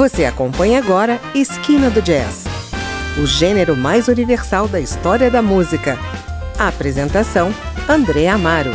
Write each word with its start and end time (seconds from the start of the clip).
Você 0.00 0.24
acompanha 0.24 0.78
agora 0.78 1.20
Esquina 1.34 1.90
do 1.90 2.00
Jazz, 2.00 2.46
o 3.22 3.26
gênero 3.26 3.76
mais 3.76 4.08
universal 4.08 4.66
da 4.66 4.80
história 4.80 5.30
da 5.30 5.42
música. 5.42 5.98
A 6.58 6.68
apresentação: 6.68 7.50
André 7.86 8.26
Amaro. 8.26 8.70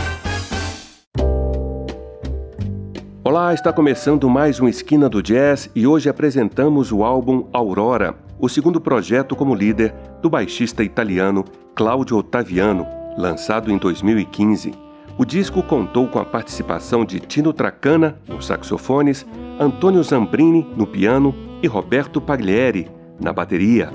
Olá, 3.24 3.56
está 3.56 3.74
começando 3.74 4.30
mais 4.30 4.60
um 4.60 4.68
Esquina 4.68 5.10
do 5.10 5.24
Jazz 5.24 5.68
e 5.74 5.88
hoje 5.88 6.08
apresentamos 6.08 6.92
o 6.92 7.04
álbum 7.04 7.50
Aurora, 7.52 8.14
o 8.38 8.48
segundo 8.48 8.80
projeto 8.80 9.36
como 9.36 9.56
líder 9.56 9.96
do 10.22 10.30
baixista 10.30 10.84
italiano 10.84 11.44
Claudio 11.74 12.18
Ottaviano, 12.18 12.86
lançado 13.18 13.72
em 13.72 13.80
2015. 13.80 14.85
O 15.18 15.24
disco 15.24 15.64
contou 15.64 16.10
com 16.10 16.20
a 16.20 16.26
participação 16.26 17.06
de 17.06 17.22
Tino 17.22 17.54
Tracana 17.54 18.20
nos 18.28 18.48
saxofones, 18.48 19.26
Antônio 19.58 20.04
Zambrini 20.04 20.68
no 20.76 20.86
piano 20.86 21.34
e 21.64 21.68
Roberto 21.68 22.20
Paglieri 22.20 22.92
na 23.18 23.32
bateria. 23.32 23.90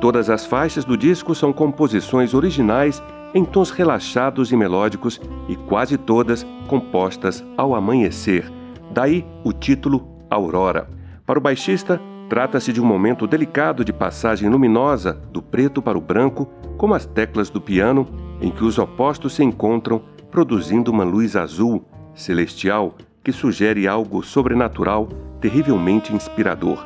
Todas 0.00 0.28
as 0.28 0.44
faixas 0.44 0.84
do 0.84 0.96
disco 0.96 1.32
são 1.32 1.52
composições 1.52 2.34
originais 2.34 3.00
em 3.32 3.44
tons 3.44 3.70
relaxados 3.70 4.50
e 4.50 4.56
melódicos 4.56 5.20
e 5.48 5.54
quase 5.54 5.96
todas 5.96 6.44
compostas 6.66 7.44
ao 7.56 7.76
amanhecer. 7.76 8.50
Daí 8.90 9.24
o 9.44 9.52
título 9.52 10.04
Aurora. 10.28 10.88
Para 11.24 11.38
o 11.38 11.42
baixista, 11.42 12.00
trata-se 12.28 12.72
de 12.72 12.80
um 12.80 12.84
momento 12.84 13.28
delicado 13.28 13.84
de 13.84 13.92
passagem 13.92 14.48
luminosa 14.48 15.12
do 15.30 15.40
preto 15.40 15.80
para 15.80 15.96
o 15.96 16.00
branco, 16.00 16.50
como 16.76 16.94
as 16.94 17.06
teclas 17.06 17.48
do 17.48 17.60
piano, 17.60 18.08
em 18.40 18.50
que 18.50 18.64
os 18.64 18.76
opostos 18.76 19.34
se 19.34 19.44
encontram, 19.44 20.02
produzindo 20.34 20.90
uma 20.90 21.04
luz 21.04 21.36
azul, 21.36 21.84
celestial, 22.12 22.96
que 23.22 23.30
sugere 23.30 23.86
algo 23.86 24.20
sobrenatural 24.20 25.08
terrivelmente 25.40 26.12
inspirador. 26.12 26.84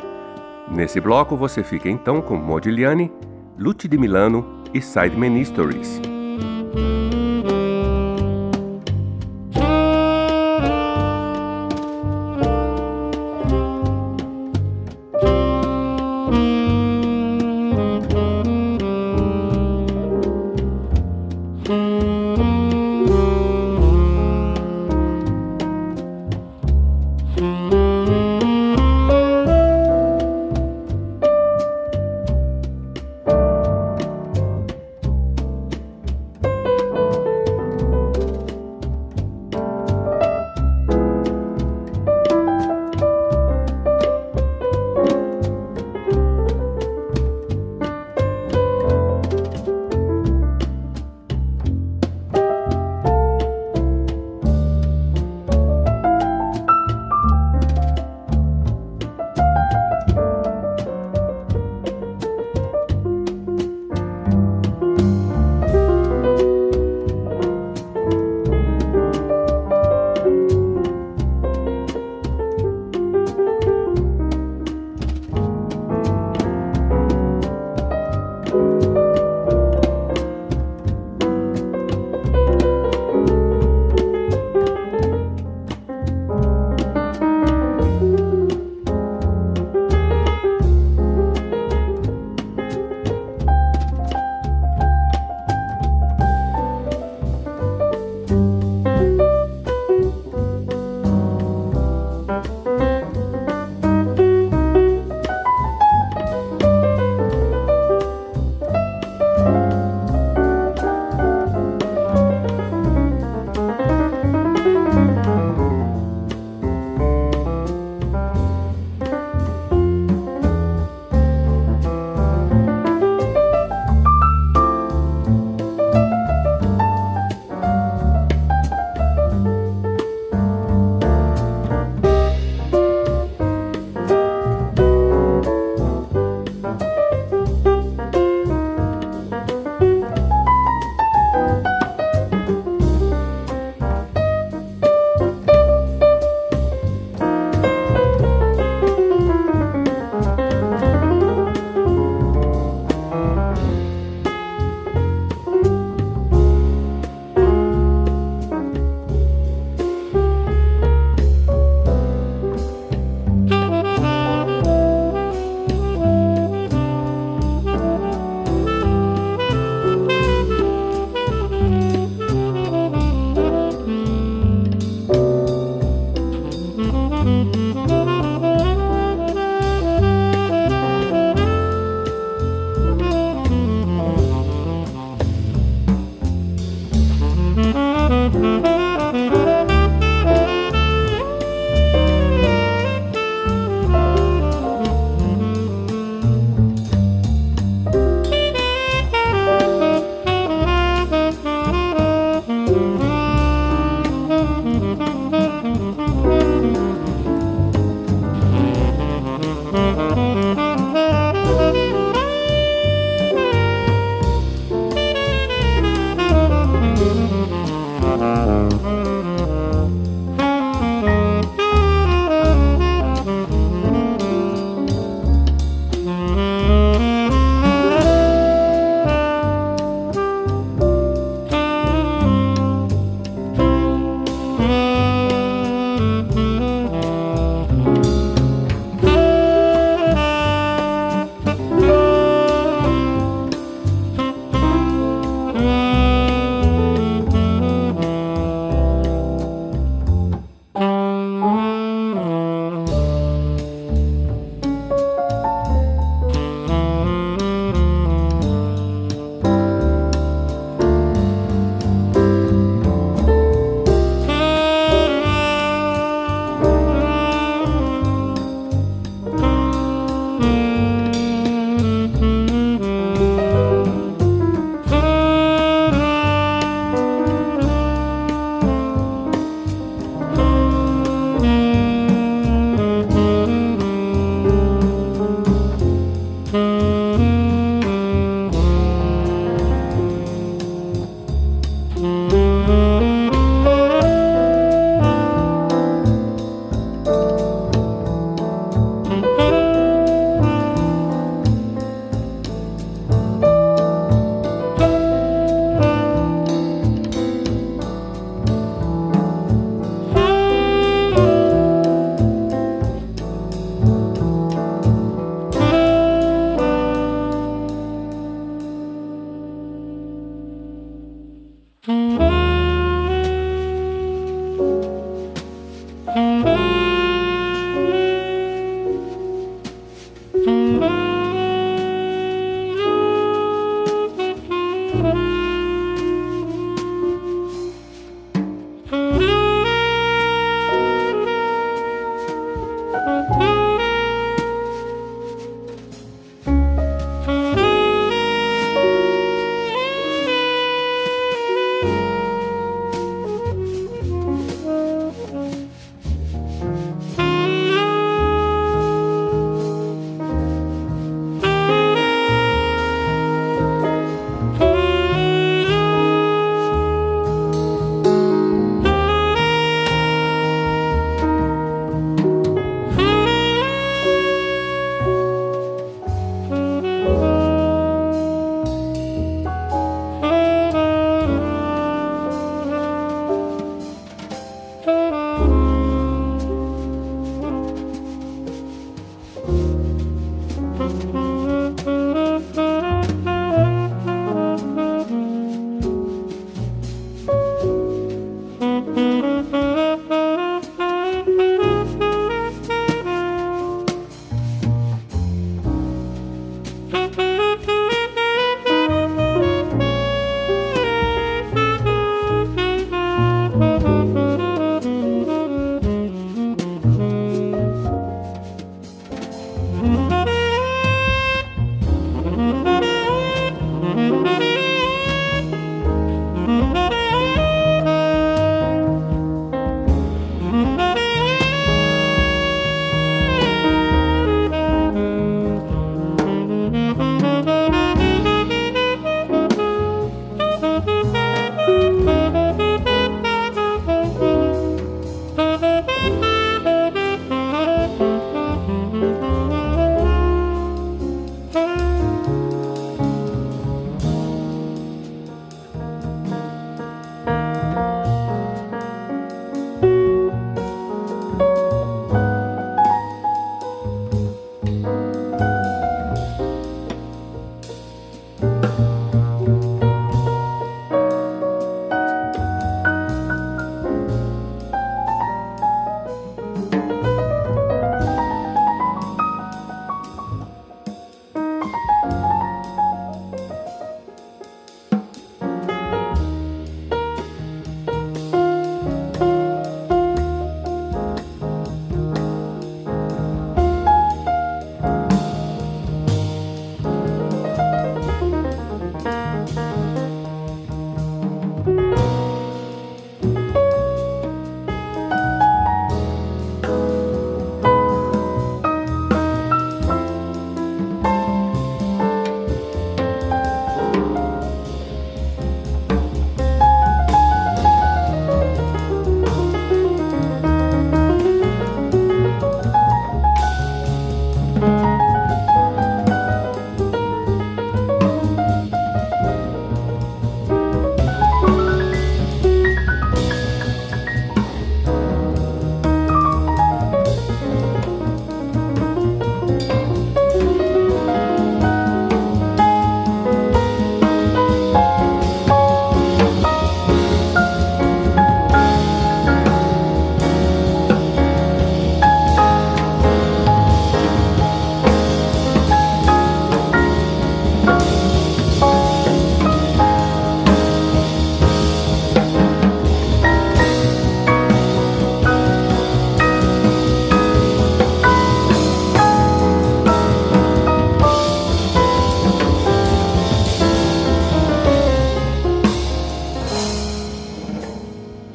Nesse 0.70 1.00
bloco 1.00 1.34
você 1.34 1.64
fica 1.64 1.88
então 1.88 2.20
com 2.20 2.36
Modigliani, 2.36 3.10
Lute 3.58 3.88
de 3.88 3.96
Milano 3.96 4.62
e 4.74 4.82
Sidemen 4.82 5.40
Histories. 5.40 5.98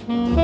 Mm-hmm. 0.05 0.42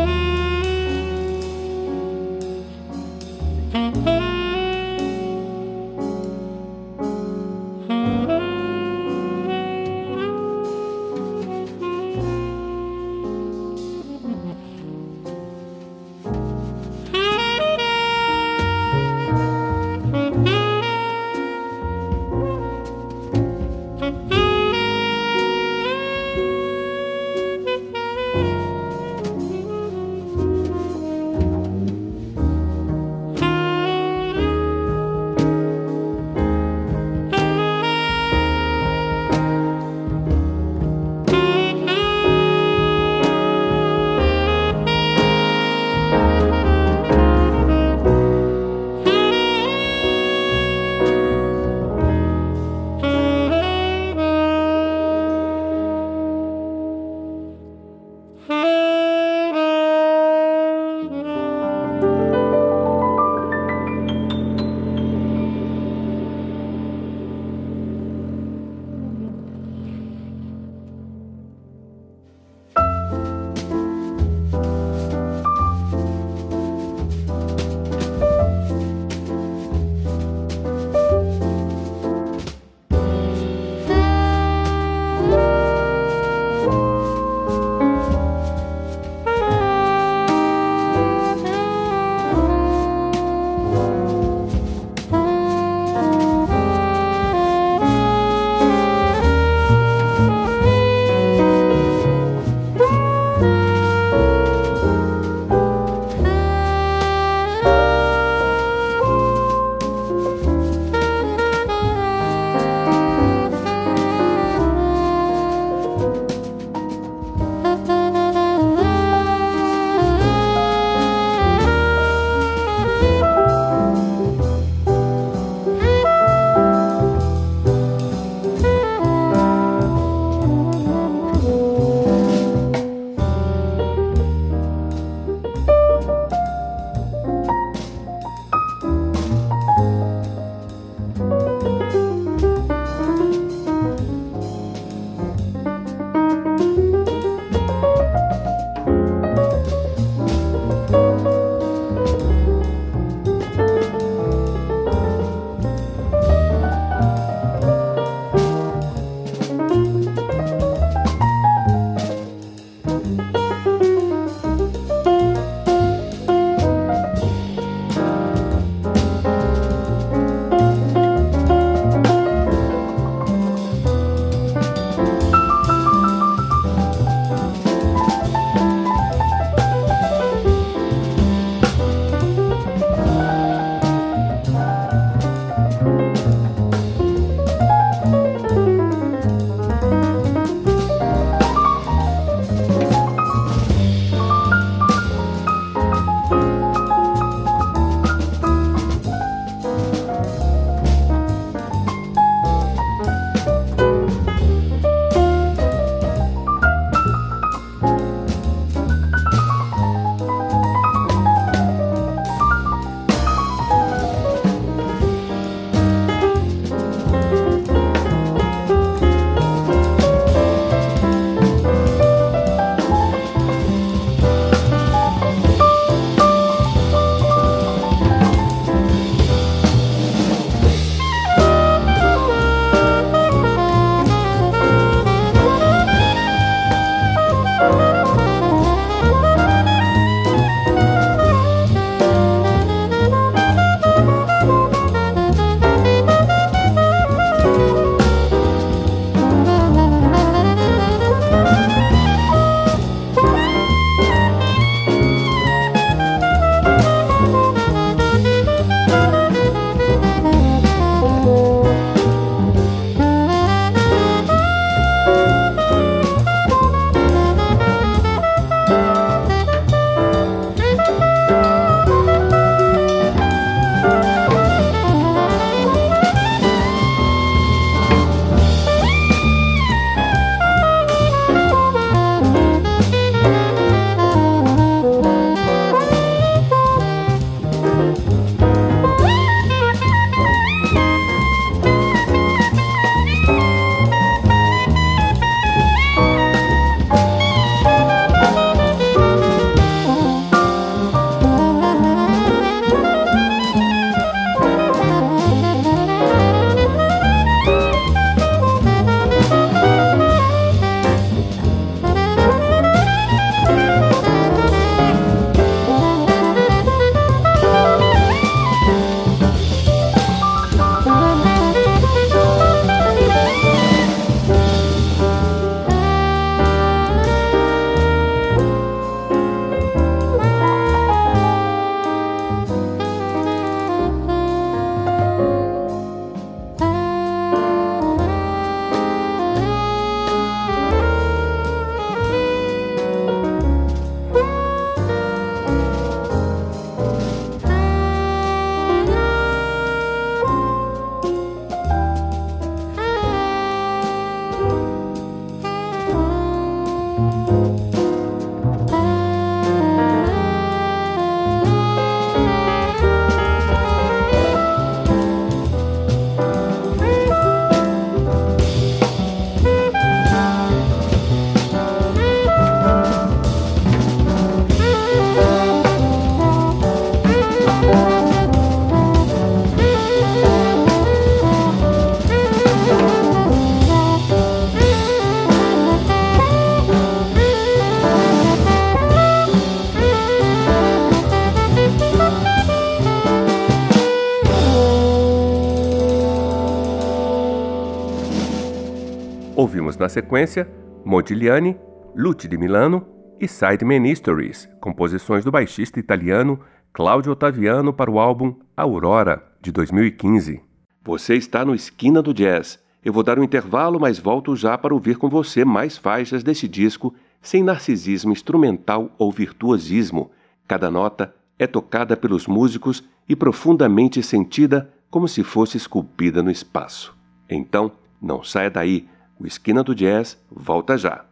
Sequência 399.90 400.50
Modigliani, 400.86 401.58
Lute 401.96 402.28
de 402.28 402.38
Milano 402.38 402.86
e 403.20 403.28
Sidemen 403.28 403.92
Histories, 403.92 404.50
composições 404.62 405.26
do 405.26 405.32
baixista 405.32 405.80
italiano 405.80 406.40
Claudio 406.72 407.12
Ottaviano 407.12 407.74
para 407.74 407.92
o 407.92 408.00
álbum 408.00 408.36
Aurora, 408.56 409.22
de 409.42 409.52
2015. 409.52 410.42
Você 410.84 411.16
está 411.16 411.44
no 411.44 411.54
Esquina 411.54 412.02
do 412.02 412.14
Jazz. 412.14 412.60
Eu 412.84 412.94
vou 412.94 413.04
dar 413.04 413.20
um 413.20 413.24
intervalo, 413.24 413.80
mas 413.80 414.00
volto 414.00 414.36
já 414.36 414.58
para 414.58 414.74
ouvir 414.74 414.98
com 414.98 415.10
você 415.10 415.44
mais 415.44 415.78
faixas 415.78 416.24
desse 416.24 416.48
disco 416.48 416.94
sem 417.22 417.44
narcisismo 417.44 418.12
instrumental 418.12 418.92
ou 418.98 419.12
virtuosismo. 419.12 420.12
Cada 420.48 420.72
nota 420.72 421.14
é 421.38 421.46
tocada 421.46 421.98
pelos 421.98 422.28
músicos 422.28 422.84
e 423.08 423.16
profundamente 423.16 424.02
sentida 424.02 424.72
como 424.90 425.08
se 425.08 425.24
fosse 425.24 425.58
esculpida 425.58 426.24
no 426.24 426.32
espaço. 426.32 426.96
Então, 427.30 427.72
não 428.02 428.24
saia 428.24 428.50
daí, 428.50 428.88
o 429.20 429.28
Esquina 429.28 429.64
do 429.64 429.76
Jazz 429.76 430.18
volta 430.32 430.78
já. 430.78 431.09